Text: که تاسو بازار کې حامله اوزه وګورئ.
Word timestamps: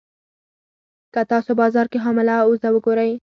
که 1.13 1.21
تاسو 1.31 1.51
بازار 1.61 1.85
کې 1.91 1.97
حامله 2.05 2.33
اوزه 2.45 2.69
وګورئ. 2.71 3.11